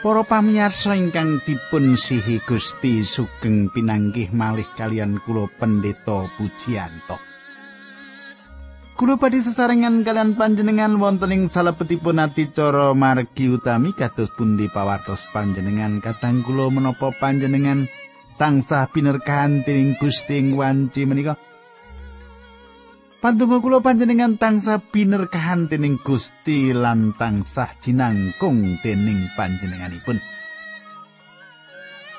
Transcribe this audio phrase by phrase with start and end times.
[0.00, 7.20] Para pamirsa ingkang dipun sihi Gusti sugeng pinanggih malih kalian kula pendeta Pujiyanto.
[8.96, 16.00] Kula badhe sesarengan kalian panjenengan wonten ing salebetipun adicara margi utami kados pundi pawartos panjenengan
[16.00, 17.84] kadang kula menapa panjenengan
[18.40, 21.36] tansah pinerkahan dening Gusti ing wanci menika.
[23.20, 30.16] Pantungo kula panjenengan tansah binerkahan dening Gusti lan tansah jinangkung dening panjenenganipun.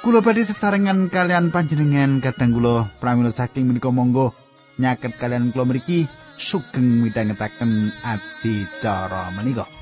[0.06, 4.38] Kula badhe sesarengan kalian panjenengan kadang kula pramila saking menika monggo
[4.78, 6.06] nyaket kalian kula mriki
[6.38, 9.81] sugeng midhangetaken adicara menika.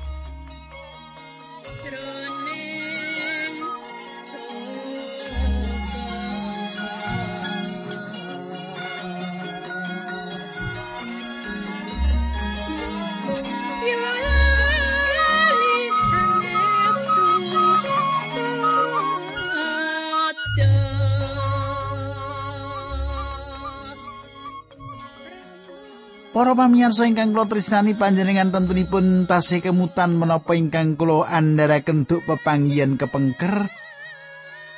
[26.50, 32.98] Para pamirsa ingkang kula tresnani panjenengan tentunipun tasih kemutan menapa ingkang kula andharaken duk pepanggihan
[32.98, 33.70] kepengker.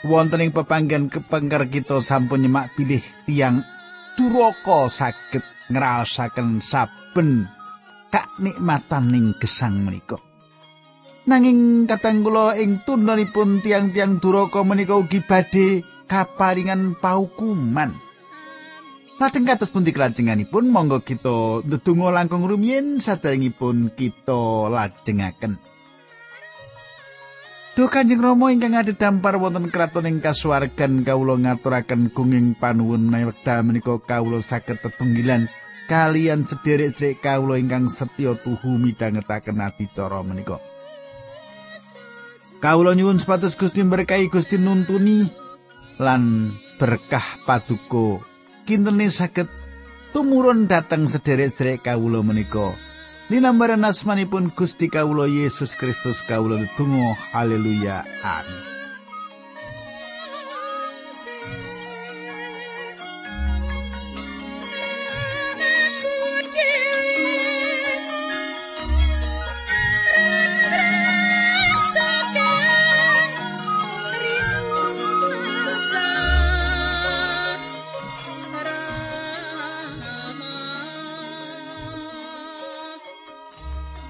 [0.04, 3.64] Wonten ing pepanggihan kepengker kita sampun nyemak pilih tiang
[4.20, 5.40] duraka saged
[5.72, 7.48] ngraosaken saben
[8.12, 10.20] kak ning gesang menika.
[11.24, 18.11] Nanging katang kula ing tundhanipun tiang-tiang duraka menika ugi badhe kaparingan paukuman
[19.22, 25.62] Lajeng kados pundi kelajenganipun monggo kita ndedonga langkung rumiyin saderengipun kita lajengaken.
[27.78, 33.62] Duh Kanjeng Rama ingkang dampar wonten kraton ing kasuwargan kawula ngaturaken gunging panuwun menawi wekdal
[33.62, 35.46] menika kawula saged tetunggilan
[35.86, 40.58] kalian sederek-sederek kawula ingkang setya tuhu midhangetaken adicara menika.
[42.58, 45.30] Kawula nyuwun sepatus Gusti berkahi Gusti nuntuni
[46.02, 46.50] lan
[46.82, 48.31] berkah paduka
[48.64, 49.48] kintene saged
[50.12, 52.74] tumurun dateng sederek-sederek kawula menika.
[53.30, 58.71] Linambaran asmanipun Gusti kawula Yesus Kristus kawula tunggu haleluya amin.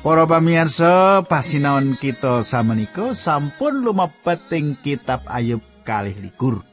[0.03, 6.67] Para pamirsa, pasinaon kita samenika sampun lumebet ing kitab Ayub kalih likur.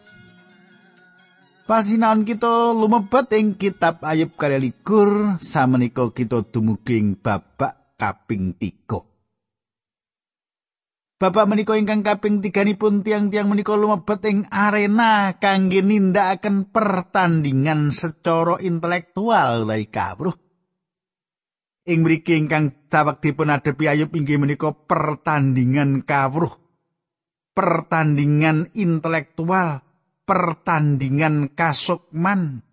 [1.69, 11.21] Pasinaon kita lumebet ing kitab Ayub kalih likur, samenika kita dumuging babak kaping 3.
[11.21, 19.69] Bapak menika ingkang kaping tiganipun tiang-tiang menika lumebet ing arena kangge nindakaken pertandingan secara intelektual
[19.69, 20.48] lai kawruh.
[21.89, 26.53] Ing mriki ingkang cawek dipun adepi Ayub inggih menika pertandingan kawruh
[27.57, 29.83] pertandingan intelektual
[30.23, 32.63] pertandingan kasukman.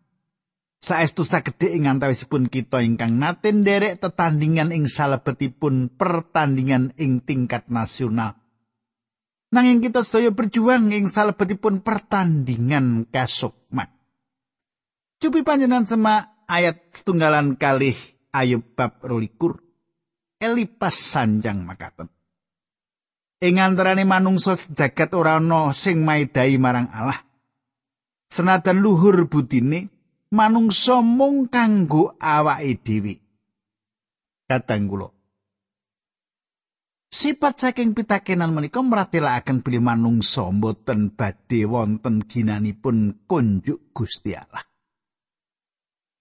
[0.77, 8.39] Saestu sagede ing antawisipun kita ingkang nate nderek tetandingan ing salebetipun pertandingan ing tingkat nasional.
[9.51, 13.91] Nanging kita sedaya berjuang ing salebetipun pertandingan kasukman.
[15.17, 17.97] Cupi panjenengan semak ayat setunggalan kalih
[18.37, 19.57] Ayub bab rolikur
[20.37, 22.13] Elipas sanjang makaten.
[23.41, 27.17] Ing antarane manungsa jagat ora ana sing maidai marang Allah.
[28.29, 29.89] Senadan luhur budine
[30.37, 33.15] manungsa mung kanggo awake dhewe.
[34.45, 35.09] Kadang kula
[37.17, 44.61] Sipat saking pitakenan menika mratelaken bilih manungsa mboten badhe wonten ginanipun kunjuk Gusti Allah.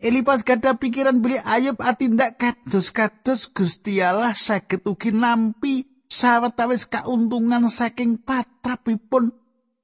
[0.05, 8.21] Elipas gada pikiran beli Ayub atindak kados-kados Gusti Allah saged ugi nampi sawetawis kauntungan saking
[8.21, 9.33] patrapipun.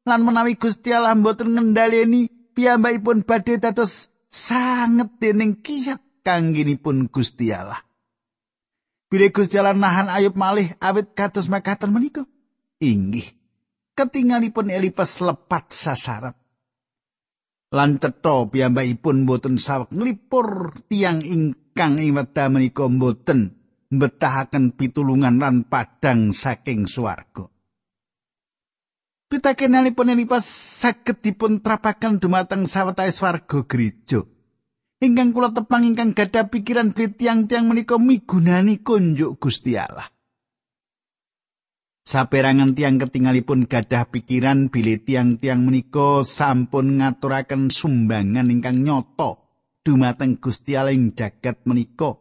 [0.05, 7.81] Lan menawi Gusti Allah mboten ngendhaleni piyambakipun badhe dados sanget dening kiyat kangginipun Gusti Allah.
[9.09, 12.29] Bila Gusti Allah nahan Ayub malih awit kados makaten menika.
[12.77, 13.25] Inggih.
[13.97, 16.37] Ketingalipun Elipas lepat sasaran
[17.71, 23.55] lan cetha piyambakipun boten saweg nglipur tiang ingkang ing wekdal menika boten
[23.91, 27.47] mbetahaken pitulungan lan padang saking swarga.
[29.31, 34.27] Pitakenanipun Elipas saged dipun trapaken dumateng sawetawis warga gereja.
[34.99, 40.11] Ingkang kula tepang ingkang gadah pikiran tiang-tiang menika migunani kunjuk Gusti Allah.
[42.01, 49.45] Saperangan tiang ketinggalipun gadah pikiran bilih tiang-tiang menika sampun ngaturaken sumbangan ingkang nyoto
[49.85, 52.17] dumateng Gusti Allah ing jagat menika.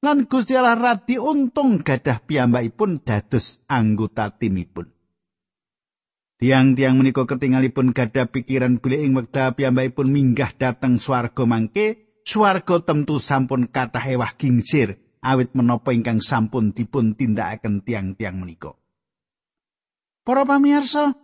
[0.00, 4.88] Lan Gusti Allah radi untung gadah piyambakipun dados anggota timipun.
[6.40, 13.20] Tiang-tiang menika ketinggalipun gadah pikiran bilih ing wekdal piyambakipun minggah dhateng swarga mangke, swarga tentu
[13.20, 18.79] sampun kathah ewah gingsir awit menapa ingkang sampun dipun tindakaken tiang-tiang menika.
[20.20, 21.16] Para pamirsa,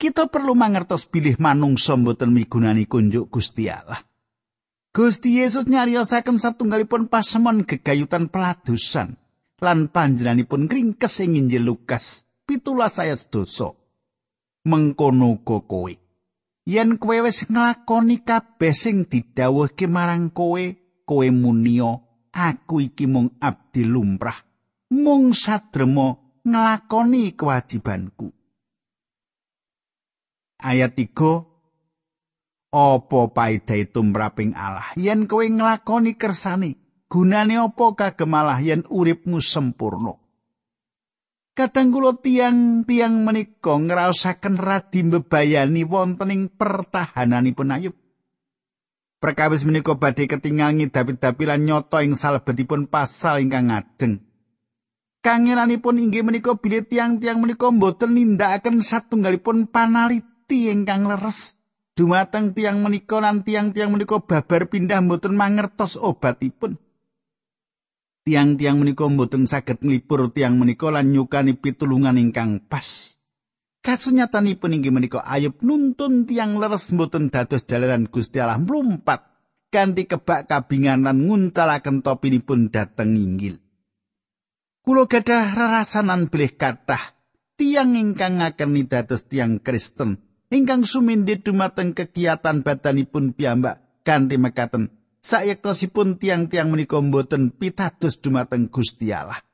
[0.00, 4.02] kita perlu mangertos bilih manungsa mboten migunani kunjuk Gusti Allah.
[4.90, 9.14] Gusti Yesus nyariosaken satunggalipun pasemon gegayutan peladusan
[9.62, 13.78] lan panjenenganipun ngringkes ing Injil Lukas pitulas saya sedoso.
[14.66, 15.94] Mengkono kowe.
[16.66, 20.60] Yen kowe wis nglakoni kabeh sing didhawuhke marang kowe,
[21.06, 24.36] kowe munio, aku iki mung abdi lumrah.
[24.90, 28.32] Mung sadremo nglakoni kewajibanku.
[30.60, 31.50] Ayat 3
[32.70, 36.78] Apa paedahe tumraping Allah yen kowe nglakoni kersane?
[37.10, 40.14] Gunane apa kagem Allah yen uripmu sempurna?
[41.58, 47.94] Kadang kula tiang-tiang menika ngraosaken radi mbebayani wonten ing pertahananipun Ayub.
[49.18, 54.29] Perkawis menika badhe ketingal ngidapi-dapi lan nyoto ing salebetipun pasal ingkang ngajeng.
[55.20, 61.60] Kangeranipun inggih menika bilih tiang-tiang menika mboten nindakaken satunggalipun panaliti ingkang leres
[61.92, 66.80] dumateng tiang menika lan tiang-tiang menika babar pindah mboten mangertos obatipun.
[68.24, 73.20] Tiang-tiang menika mboten saged nglipur tiang menika lan nyukani pitulungan ingkang pas.
[73.84, 79.28] Kasunyatanipun inggih menika ayub nuntun tiang leres mboten dados jalanan Gusti Allah mlumpat
[79.68, 83.60] kanthi kebak kabingan lan nguncalaken topinipun dhateng inggil.
[84.80, 87.12] Kulo gadah rarasanan bilih kathah
[87.60, 94.88] tiang ingkang ngakeni dados tiang Kristen ingkang sumindhih dumateng kegiatan badanipun piyambak kanthi mekaten
[95.20, 99.44] sayektosipun tiang-tiang menika mboten pitados dumateng Gusti Allah.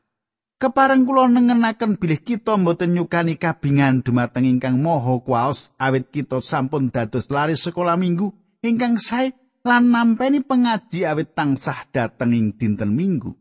[0.62, 6.94] Kepareng kula nengenaken bilih kita mboten nyukani kabingan dumateng ingkang moho kuwaos awit kita sampun
[6.94, 8.30] dados lari sekolah minggu
[8.62, 9.34] ingkang sae
[9.66, 13.34] lan nampeni pengaji awit tansah dateng ing dinten minggu.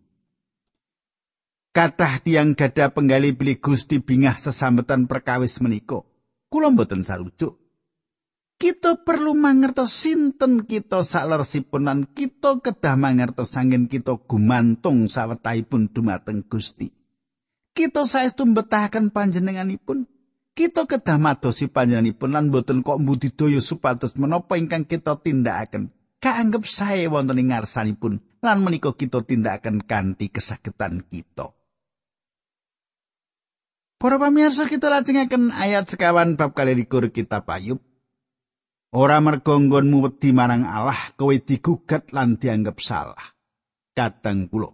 [1.75, 6.07] Kathah tiang gada penggali beli Gusti bingah sesambetan perkawis menika.
[6.47, 7.59] Kula mboten sarujuk.
[8.55, 16.47] Kita perlu mangertos sinten kita sakleresipun lan kita kedah mangertos angin kita gumantung sawetahipun dumateng
[16.47, 16.95] Gusti.
[17.75, 20.07] Kita saestu mbetahaken panjenenganipun.
[20.55, 25.91] Kita kedah madosi panjenenganipun lan mboten kok mbudidaya supados menapa ingkang kita tindakaken.
[26.23, 31.51] Kaanggep sae wonten ing ngarsanipun lan menika kita tindakaken kanthi kesagetan kita.
[34.05, 37.81] Para pamirsa kita lajengaken ayat sekawan bab kali likur kitab Ayub.
[38.93, 43.33] Ora mergo nggonmu wedi marang Allah kowe digugat lan dianggap salah.
[43.97, 44.69] Kadang kula.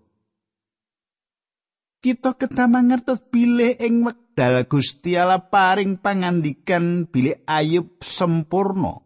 [2.04, 9.00] Kita kedah mangertos bilih ing wekdal Gusti Allah paring pangandikan bilih Ayub sempurna.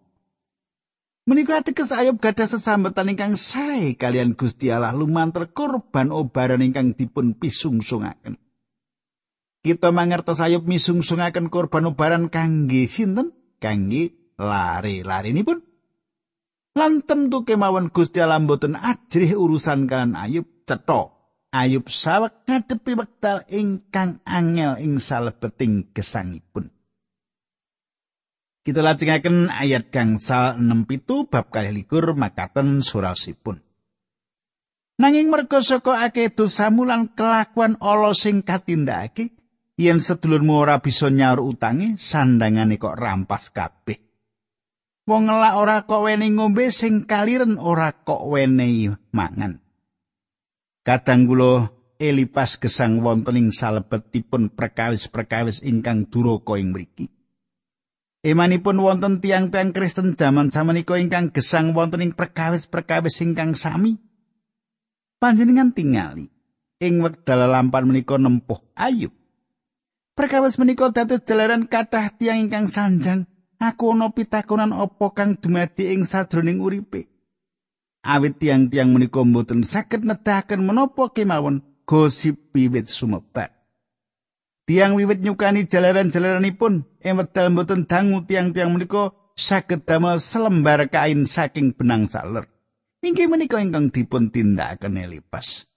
[1.29, 7.37] Menika ateges Ayub gadah sesambetan ingkang sae kalian Gusti Allah lumantar korban obaran ingkang dipun
[7.37, 8.41] pisungssungaken.
[9.65, 13.33] Kita mangertos ayub misungsungaken korban ubaran kangge sinten?
[13.57, 15.57] Kangge lare-lare ini pun
[16.75, 21.09] lan tentu kemawon Gusti Allah mboten ajrih urusan kalian ayub cetha.
[21.55, 26.67] Ayub sawek ngadepi wekdal ingkang angel ing salebeting gesangipun.
[28.59, 33.63] Kita lajengaken ayat gangsal 6 pitu bab kalih likur makaten surasipun.
[34.99, 39.31] Nanging merga saka akeh dosamu lan kelakuan ala sing katindakake,
[39.75, 43.99] yen sedulurmu ora bisa nyaur utange sandangane kok rampas kabeh
[45.03, 49.59] wong ngelak ora kok weni ngombe sing kaliren ora kok wenehi mangan
[50.87, 57.07] kadang kula elipas gesang wonten ing salebetipun perkawis-perkawis ingkang duraka ing mriki
[58.25, 64.01] Emanipun wonten tiang-tiang Kristen jaman samenika ingkang gesang wonten ing perkawis-perkawis ingkang sami.
[65.21, 66.25] Panjenengan tingali
[66.81, 69.13] ing wekdal lampan menika nempuh ayub.
[70.15, 73.27] Perkawis menika dados jalaran kathah tiang ingkang sanjang.
[73.59, 77.11] Aku ana pitakonan apa kang dumadi ing sadroning uripe.
[77.99, 83.51] Awit tiang-tiang menika mboten saged nedahaken menapa kemawon gosip wiwit sumebat.
[84.63, 91.75] Tiang wiwit nyukani jalaran-jalaranipun ing wekdal mboten dangu tiang-tiang menika saged damel selembar kain saking
[91.75, 92.47] benang saler.
[93.03, 95.67] Inggih menika ingkang dipun tindakaken Elipas.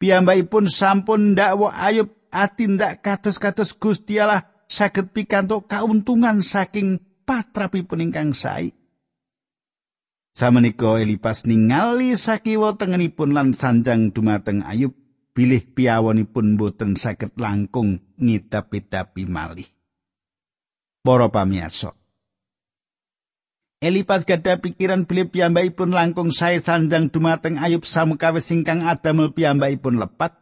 [0.00, 6.98] Piyambakipun sampun ndakwa Ayub atindak kados-kados Gusti Allah saged pikantuk kauntungan saking
[7.28, 8.72] patrapipun ingkang sae.
[10.32, 14.96] Samenika Elipas ningali sakiwa tengenipun lan sanjang dumateng Ayub
[15.36, 19.68] bilih piyawonipun boten saged langkung ngidap-idapi malih.
[21.04, 21.92] Para pamirsa,
[23.82, 30.41] Elipas gadah pikiran bilih piyambakipun langkung sae sanjang dumateng Ayub samukawis ingkang adamel piyambakipun lepat.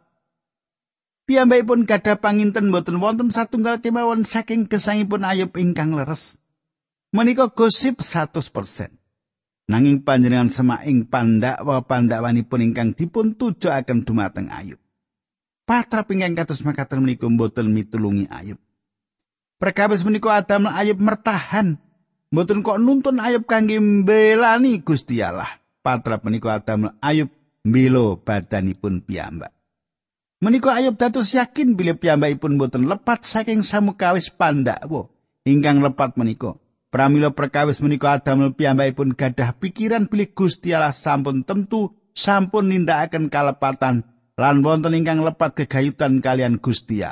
[1.31, 6.43] Piyambakipun gadah panginten boten wonten satunggal kemawon saking gesangipun Ayub ingkang leres.
[7.15, 8.35] Menika gosip 100%.
[9.71, 14.83] Nanging panjenengan semaing pandakwa pandakwanipun ingkang dipun tujuaken dumateng Ayub.
[15.63, 18.59] Patra pinggang kados makaten menika boten mitulungi Ayub.
[19.63, 21.79] Perkawis menika Adam Ayub mertahan
[22.35, 25.63] Mboten kok nuntun Ayub kangge mbelani Gusti Allah.
[25.79, 27.31] Patra menika Adam Ayub
[27.63, 29.60] mbilo badanipun piyambak.
[30.41, 35.13] Menika Ayub dados yakin bilih piyambakipun boten lepat saking samukawis pandakwa
[35.45, 36.57] ingkang lepat menika.
[36.89, 44.09] Pramila perkawis menika Adam piyambakipun gadah pikiran bilih Gusti Allah sampun tentu sampun nindakaken kalepatan
[44.41, 47.05] lan wonten ingkang lepat kegayutan kalian Gusti.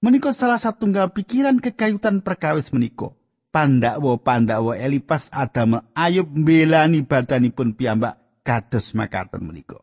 [0.00, 3.12] Menika salah satunggal pikiran kegayutan perkawis menika.
[3.56, 9.80] pandakwa-pandakwa Elipas Adam Ayub mbelani badanipun piyambak kados makaten menika.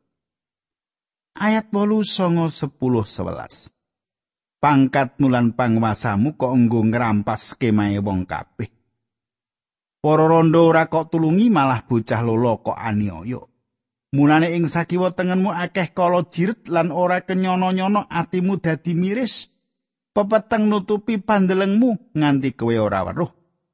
[1.34, 3.74] Ayat 8 songo 10 11.
[4.62, 8.70] Pangkat mulan pangwasamu kok enggo ngrampas kemahe wong kabeh.
[10.04, 13.42] Para rondo ora kok tulungi malah bocah lolo kok aniaya.
[14.13, 19.50] Mulane ing sakiwa tengenmu akeh kala jirit lan ora kenyono-nyono atimu dadi miris.
[20.13, 23.32] Pepeteng nutupi pandelengmu nganti kowe ora weruh.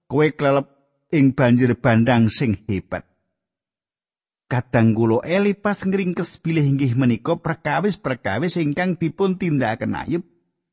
[0.10, 0.68] kowe klelep
[1.14, 3.09] ing banjir bandang sing hebat.
[4.50, 10.24] Kadang kula Elipas ngringkes bilih inggih menika perkawis-perkawis ingkang dipun tindakaken Ayub.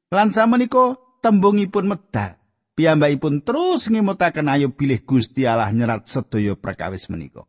[0.09, 2.41] Lan samenika tembungipun medal.
[2.73, 7.45] Piyambakipun terus ngemutaken Ayub bilih Gusti Allah nyerat sedaya perkawis menika.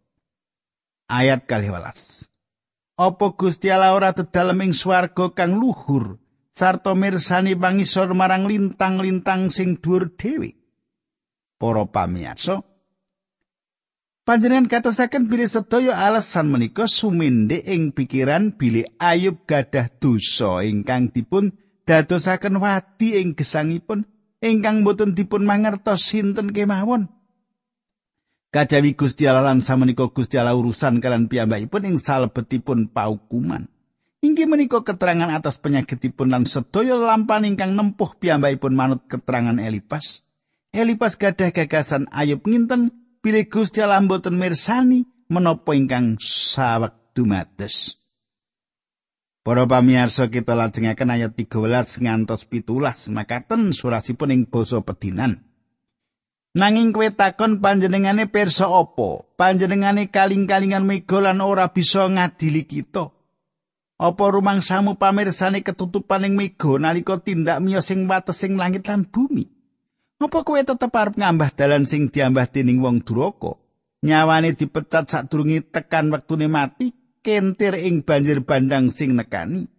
[1.07, 2.27] Ayat 12.
[3.00, 6.19] Apa Gusti Allah ora dedalem ing swarga kang luhur
[6.51, 10.57] sarta mirsani pangisor marang lintang-lintang sing dhuwur dhewe?
[11.57, 12.62] para pamirsa.
[14.27, 21.55] Panjenengan katasaken bilih sedaya alasan menika suminde ing pikiran bilih Ayub gadah dosa ingkang dipun
[21.88, 24.03] dadosaken wadi ing gesangipun
[24.43, 27.07] ingkang boten dipun mangertos sinten kemawon.
[28.51, 33.72] Kajawi Gusti Allah lan samenika Gusti Allah urusan kalian piyambakipun ing salebetipun paukuman.
[34.19, 40.27] Inggih menika keterangan atas penyakitipun lan sedaya lampan ingkang nempuh piyambakipun manut keterangan Elipas.
[40.75, 48.00] Elipas gadah gagasan ayub nginten bilih Gusti Allah mboten mirsani menapa ingkang sawek dumados.
[49.43, 55.43] Para pamirsa kita lajengaken ayat 13 ngantos 17 makaten surasipun ing basa pedinan.
[56.55, 59.27] Nanging kowe takon panjenengane pirsa apa?
[59.36, 63.12] Panjenengane kaling-kalingan mega lan ora bisa ngadili kita.
[64.00, 69.57] Apa rumangsamu pamirsane ketutupan ing mega nalika tindak miyos sing watesing langit lan bumi?
[70.17, 73.62] Apa kowe tetep arep ngambah dalan sing diambah dening wong duraka?
[74.01, 79.69] Nyawane dipecat sadurunge tekan wektune mati, kentir ing banjir bandang sing nekani.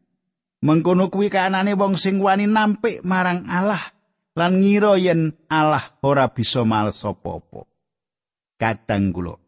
[0.63, 3.83] Mengkono kuwi kaanane wong sing wani nampik marang Allah
[4.39, 7.67] lan ngira yen Allah ora bisa males apa-apa.
[8.59, 9.39] Kadang kula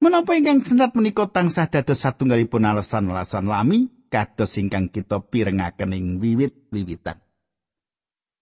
[0.00, 7.20] Menapa ingkang senat menika tansah dados satunggalipun alasan-alasan lami kados ingkang kita pirengaken ing wiwit-wiwitan.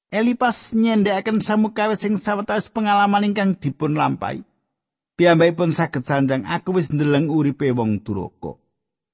[0.09, 4.41] Elipas nyendhekaken samukawis sing sawetawis pengalaman ingkang dipun lampahi.
[5.21, 8.57] Piyambakipun saged sanjang aku wis ndeleng uripe wong duraka.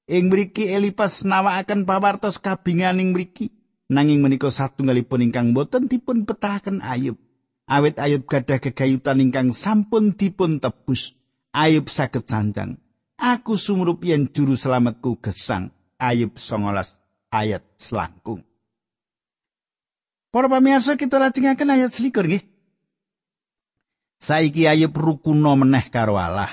[0.06, 3.50] Ing mriki Elipas nawakaken pawartos kabinganing mriki
[3.90, 7.18] nanging menika satunggalipun ingkang boten dipun petahaken Ayub.
[7.66, 11.16] Awit Ayub gadah gegayutan ingkang sampun dipun tebus.
[11.50, 12.78] Ayub saged sanjang.
[13.18, 15.74] Aku sumrup yen juru selamatku gesang.
[15.98, 17.00] Ayub 19
[17.34, 18.46] ayat selangkung.
[20.34, 22.42] Para pamirsa kita lajengaken ayat selikur nggih.
[24.18, 26.50] Saiki ayo rukuno meneh karo Allah.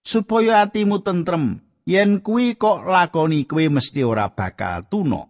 [0.00, 5.28] Supaya atimu tentrem, yen kuwi kok lakoni kuwi mesti ora bakal tuna.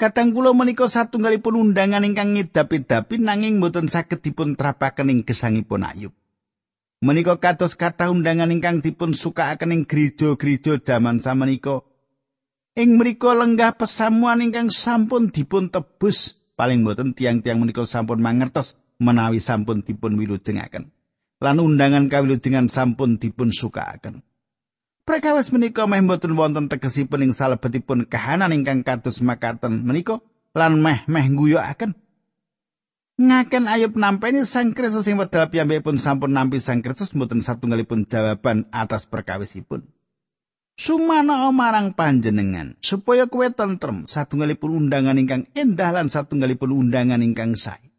[0.00, 6.16] Kadang kula menika satunggalipun undangan ingkang ngidap-idapi nanging mboten saged dipun trapaken ing gesangipun Ayub.
[7.04, 11.84] Menika kados kata undangan ingkang dipun sukaaken ing gereja-gereja jaman samenika
[12.78, 19.42] Ing mriku lenggah pesamuan ingkang sampun dipun tebus paling boten tiang-tiang menika sampun mangertos menawi
[19.42, 20.94] sampun dipun wilujengaken.
[21.42, 24.22] Lan undangan kawilujengan sampun dipun sukaaken.
[25.02, 30.22] Perkawis menika meh mboten wonten tegesipun ing salebetipun kahanan ingkang kados makaten menika
[30.54, 31.98] lan meh-meh guyokaken.
[33.20, 38.70] Ngaken ayub nampeni Sang Kristus sing wedal piyambakipun sampun nampi Sang Kristus mboten satunggalipun jawaban
[38.72, 39.84] atas perkawisipun.
[40.80, 47.92] Sumana marang panjenengan supaya kowe tentrem satunggalipun undangan ingkang endah lan satunggalipun undangan ingkang sae.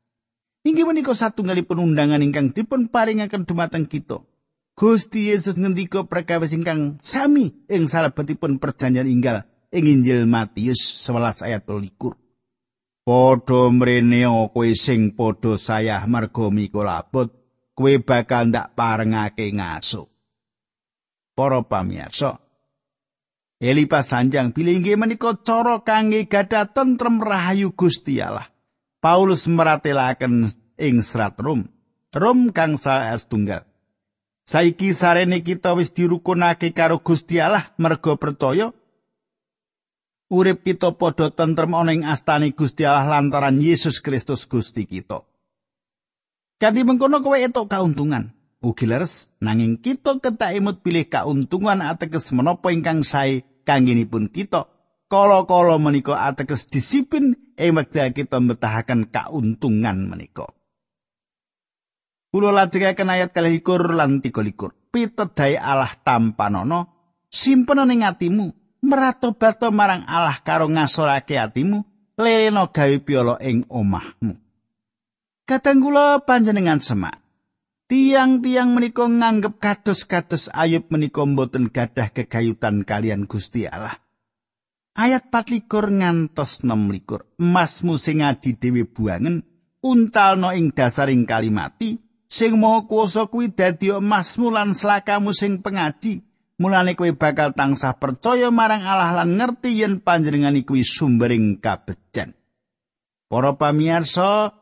[0.66, 4.26] Inggih menika satunggalipun undangan ingkang dipun paringaken dumateng kita.
[4.74, 11.62] Gusti Yesus ngendika perkawis ingkang sami ing salebetipun perjanjian inggal ing Injil Matius 11 ayat
[11.70, 12.18] 21.
[13.06, 17.30] Padha mrene kowe sing padha sayah marga mikolabot,
[17.78, 20.10] kowe bakal ndak parengake ngaso.
[21.38, 22.42] Para pamirsa,
[23.62, 28.50] Elipa sanjang pilih inggih menika cara kangge gadah tentrem rahayu Gusti Allah.
[28.98, 30.50] Paulus meratelaken
[30.82, 31.70] ing serat Rom.
[32.10, 33.70] Rom kang saes tunggal.
[34.50, 38.74] Saiki sarene kita wis dirukunake karo Gusti Allah merga percaya
[40.34, 45.22] urip kita padha tentrem ana ing astani Gusti Allah lantaran Yesus Kristus Gusti kita.
[46.58, 48.34] Kanthi mengkono kowe etok kauntungan.
[48.62, 54.68] Ugi leres nanging kita ketak imut pilih kauntungan ateges menapa ingkang sae kangginipun kita.
[55.12, 60.48] Kala-kala menika ateges disiplin ing wekdal kita mbetahaken kauntungan menika.
[62.32, 64.72] Kula lajengaken ayat kalih likur lan tiga likur.
[64.92, 66.88] Pitedai Allah tanpa nono,
[67.28, 71.84] simpen ning atimu, meratobato marang Allah karo ngasorake atimu,
[72.16, 74.34] leleno gawe piolo ing omahmu.
[75.44, 77.21] Kadang kula panjenengan semak.
[77.92, 84.00] Tiang-tiang menika nganggep kados-kados ayub menika mboten gadah kegayutan kalian Gusti Allah.
[84.96, 85.68] Ayat 4
[86.00, 87.28] ngantos 6 likur.
[87.36, 89.44] Emasmu sing ngaji dhewe buangen,
[89.84, 92.00] uncalno ing dasaring kalimati,
[92.32, 96.24] sing maha kuwasa kuwi dadi emasmu lan slakamu sing pengaji
[96.64, 102.40] mulane kowe bakal tansah percaya marang Allah lan ngerti yen panjenengan kuwi sumbering kabejan
[103.28, 104.61] para pamirsa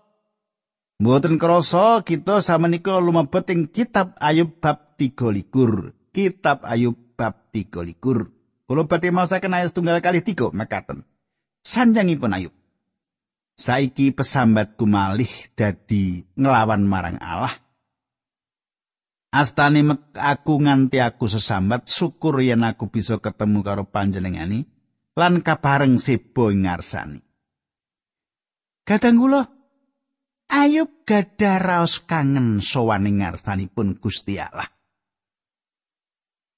[1.00, 7.98] mboten krasa kita samenika lumebet ing kitab Ayub bab 13 kitab Ayub bab 13
[8.68, 11.08] kula badhe maosaken ayat tunggal kali tiga makaten
[11.64, 12.54] sanjangipun Ayub
[13.60, 17.52] saiki pesambatku malih dadi nglawan marang Allah.
[19.30, 19.86] Astane
[20.18, 24.66] aku nganti aku sesambat syukur yen aku bisa ketemu karo panjenengani
[25.14, 27.22] lan kabareng sebo ngarsani.
[28.88, 29.59] Kadang kula
[30.50, 34.66] Ayub gadah raos kangen sowaning ngarsanipun Gusti Allah.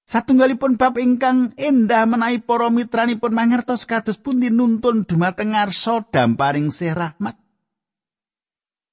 [0.08, 6.92] Satunggalipun bab ingkang endah menawi para mitranipun mangertos kados pundi nuntun dumateng ngarsa damparing sih
[6.92, 7.40] rahmat.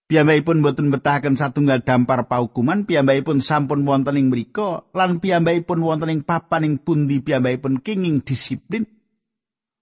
[0.09, 6.21] Piyambakipun boten betahaken satunggal dampar paukuman, piyambakipun sampun wonten ing mriku lan piyambakipun wonten ing
[6.23, 8.87] papan ing pundi piyambakipun kenging disiplin.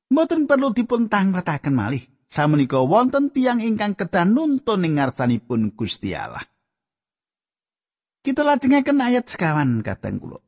[0.09, 2.16] Mboten perlu dipun tangletaken malih.
[2.27, 6.43] Samenika wonten tiang ingkang kedah nuntun ing ngarsanipun Gusti Allah.
[8.27, 10.43] Kita lajengaken ayat sekawan kadang kula.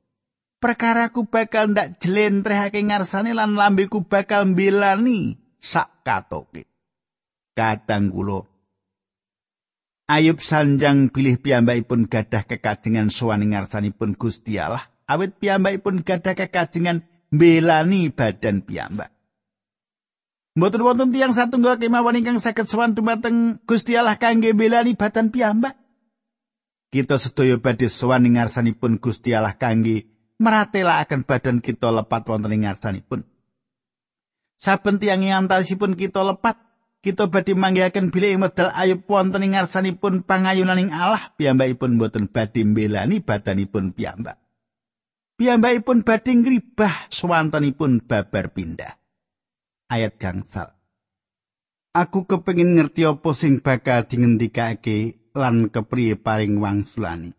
[0.59, 6.67] perkaraku bakal ndak jlentrehake ngarsane lan lambeku bakal mbelani sak katoke.
[7.55, 8.47] Kadang kula
[10.09, 18.09] Ayub sanjang pilih piyambakipun gadah kekajengan sowan ngarsanipun Gusti Allah, awit piyambakipun gadah kekajengan mbelani
[18.09, 19.13] badan piyambak.
[20.59, 25.79] Mboten wonten tiyang satunggal kemawon ingkang saged sowan dumateng Gusti Allah kangge mbelani badan piyambak.
[26.91, 30.11] Kita sedaya badhe sowan ngarsanipun Gusti Allah kangge
[30.43, 33.23] akan badan kita lepat wonten ing ngarsanipun.
[34.59, 36.59] Saben tiyang antasipun kita lepat,
[37.07, 43.23] kita badhe manggihaken bilih medal ayub wonten ing ngarsanipun pangayunaning Allah, piyambakipun boten badhe mbelani
[43.23, 44.43] badanipun piyambak.
[45.39, 48.99] Piyambakipun badhe ngribah swantenipun babar pindah.
[49.89, 50.77] Ayat gangsal.
[51.97, 57.33] Aku kepengin ngerti apa sing bakal dingendikake lan kepriye paring wangsulani.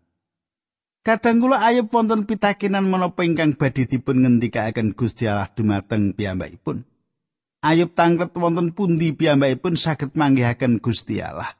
[1.06, 6.90] Kadang kula ayub wonten pitakenan menapa ingkang badhe dipun ngendikaaken Gusti Allah dumateng piyambakipun.
[7.62, 11.54] Ayub tanglet wonten pundi piyambakipun saged manggihaken Gusti Allah.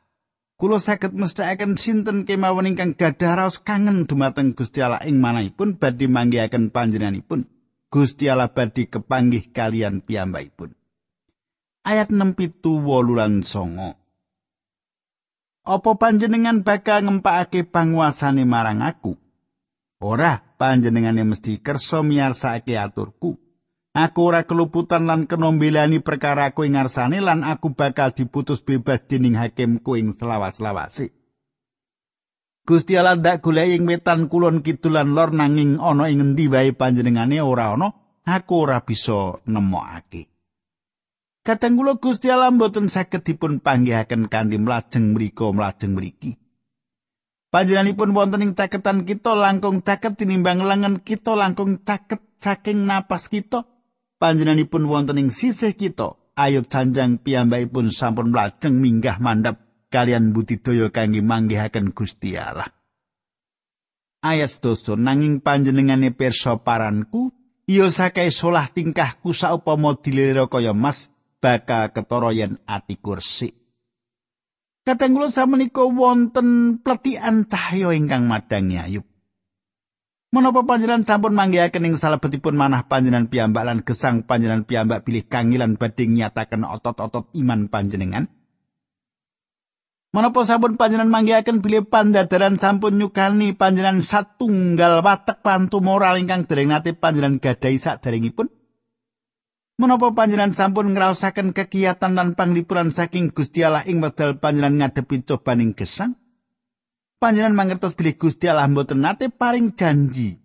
[0.58, 6.10] Kula saged mesthekaken sinten kemawon ingkang gadah raos kangen dumateng Gusti Allah ing manahipun badhe
[6.10, 7.46] manggihaken panjenenganipun.
[7.94, 10.79] Gusti Allah badhe kepanggih kalian piyambakipun.
[11.84, 12.84] Ayat 6 pitu
[13.16, 13.96] lan songo.
[15.64, 19.16] Apa panjenengan bakal ngempakake panguasane marang aku?
[20.00, 23.36] Ora panjenengane mesti kersa miyarsake aturku.
[23.92, 29.04] Aku ora keluputan lan kena mbelani perkara aku ing ngarsane lan aku bakal diputus bebas
[29.10, 31.12] dening hakimku ing selawas-lawase.
[32.70, 36.70] Gusti Allah ndak golek ing wetan kulon kidul lan lor nanging ana ing endi wae
[36.70, 37.90] panjenengane ora ana,
[38.30, 40.29] aku ora bisa nemokake.
[41.50, 46.38] Kadang kula Gusti Allah mboten saged dipun panggihaken kanthi mlajeng mriku mlajeng mriki.
[47.50, 53.66] Panjenenganipun wonten ing caketan kita langkung caket tinimbang lengan kita langkung caket saking napas kita.
[54.22, 56.22] Panjenenganipun wonten ing sisih kita.
[56.38, 59.58] Ayub canjang piyambakipun sampun mlajeng minggah mandap
[59.90, 62.70] kalian budidaya kangge manggihaken Gusti Allah.
[64.22, 67.34] Ayat doso nanging panjenengane pirsa paranku,
[67.66, 73.50] iya sakai solah tingkahku saupama dilira kaya mas bakal ketara yen ati kursi.
[74.84, 79.06] Kadang kula samenika wonten pletikan cahya ingkang madangi Ayub.
[80.30, 85.74] Menapa panjenengan sampun manggihaken ing salebetipun manah panjenengan piyambak lan gesang panjenengan piyambak pilih kangilan
[85.74, 88.30] badhe nyataken otot-otot iman panjenengan?
[90.10, 96.74] Menapa sampun panjenengan manggihaken bilih pandadaran sampun nyukani panjenengan satunggal watek pantu moral ingkang dereng
[96.74, 98.59] nate panjenengan gadahi saderengipun?
[99.80, 105.72] Menapa panjenengan sampun ngraosaken kegiatan lan panglipuran saking Gusti Allah ing wekdal panjenengan ngadepi cobaning
[105.72, 106.20] gesang?
[107.24, 110.36] Panjenengan mangertos bilih Gusti Allah mboten nate paring janji.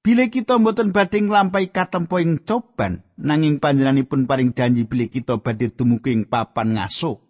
[0.00, 5.68] Bilih kita mboten badhe nglampahi katempo ing coban, nanging panjenenganipun paring janji bilih kita badhe
[5.68, 7.20] dumugi ing papan ngaso.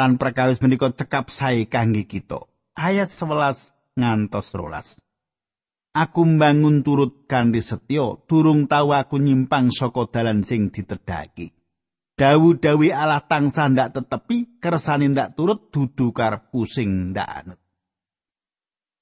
[0.00, 2.48] lan perkawis menika cekap sae kangge kita.
[2.72, 5.11] Ayat 11 ngantos 12.
[5.92, 11.52] Aku mbangun turut kanthi setya, durung tau aku nyimpang saka dalan sing ditedhaki.
[12.16, 17.60] Dawu-dawi Allah tangsa ndak tetepi, kersane ndak turut dudu karepku sing ndak anut.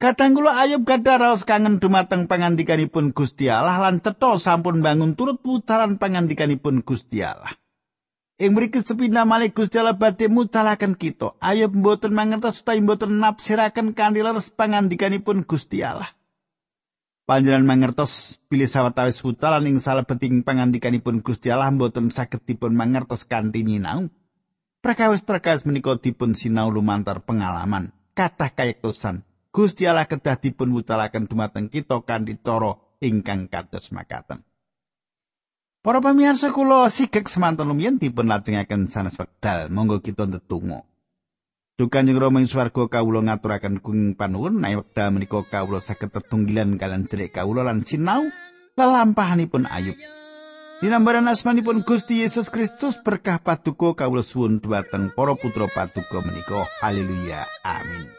[0.00, 5.38] Kadang kula Ayub gadah raos kangen dumateng pangandikanipun Gusti Allah lan cetha sampun bangun turut
[5.44, 7.54] pucaran pangandikanipun Gusti Allah.
[8.40, 11.36] Ing mriki sepindah malih Gusti Allah badhe mucalaken kita.
[11.44, 16.08] Ayo mboten mangertos utawi mboten nafsiraken kanthi leres pangandikanipun Gusti Allah.
[17.30, 23.62] Panjenengan mangertos pilih sawetawis pucalan ing salebeting pangandikanipun Gusti Allah mboten saged dipun mangertos kanthi
[23.62, 24.10] nyinau.
[24.82, 27.94] Perkawis-perkawis menika dipun sinau lumantar pengalaman.
[28.18, 29.22] Kathah kayektosan
[29.54, 34.42] Gusti Allah kedah dipun wucalaken dumateng kita kanthi cara ingkang kados makaten.
[35.86, 40.82] Para pamirsa kula sigek semanten lumiyan dipun lajengaken sanes wekdal monggo kita ndedonga.
[41.80, 46.76] Dukan ing Rama ing swarga kawula ngaturaken kuing panuwun nek wekdal menika kawula saged tetunggilan
[46.76, 48.28] kalian derek kawula lan sinau
[48.76, 49.96] lelampahanipun ayub.
[50.84, 56.68] Dinambaran asmanipun Gusti Yesus Kristus berkah paduka kawula suwun dhumateng para putra paduka menika.
[56.84, 57.48] Haleluya.
[57.64, 58.12] Amin.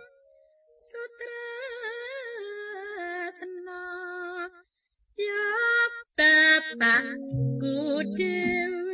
[6.17, 8.90] Bapakku dewe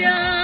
[0.00, 0.39] Yeah.